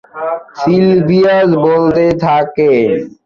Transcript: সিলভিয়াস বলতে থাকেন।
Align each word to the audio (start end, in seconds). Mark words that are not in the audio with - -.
সিলভিয়াস 0.59 1.49
বলতে 1.65 2.05
থাকেন। 2.21 2.87